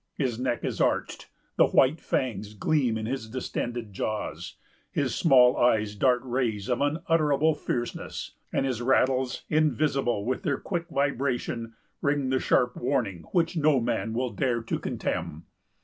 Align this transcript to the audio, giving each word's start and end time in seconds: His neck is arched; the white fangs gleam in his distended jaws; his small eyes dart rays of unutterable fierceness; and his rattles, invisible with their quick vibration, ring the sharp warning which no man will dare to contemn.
His 0.17 0.39
neck 0.39 0.65
is 0.65 0.81
arched; 0.81 1.29
the 1.57 1.67
white 1.67 1.99
fangs 2.01 2.55
gleam 2.55 2.97
in 2.97 3.05
his 3.05 3.29
distended 3.29 3.93
jaws; 3.93 4.55
his 4.91 5.13
small 5.13 5.55
eyes 5.55 5.93
dart 5.93 6.21
rays 6.23 6.69
of 6.69 6.81
unutterable 6.81 7.53
fierceness; 7.53 8.31
and 8.51 8.65
his 8.65 8.81
rattles, 8.81 9.43
invisible 9.47 10.25
with 10.25 10.41
their 10.41 10.57
quick 10.57 10.89
vibration, 10.89 11.75
ring 12.01 12.31
the 12.31 12.39
sharp 12.39 12.75
warning 12.77 13.25
which 13.31 13.55
no 13.55 13.79
man 13.79 14.13
will 14.15 14.31
dare 14.31 14.63
to 14.63 14.79
contemn. 14.79 15.45